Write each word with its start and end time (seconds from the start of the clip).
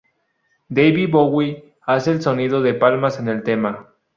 David 0.67 1.11
Bowie 1.11 1.75
hace 1.83 2.09
el 2.11 2.23
sonido 2.23 2.63
de 2.63 2.73
palmas 2.73 3.19
en 3.19 3.27
el 3.27 3.43
tema. 3.43 3.89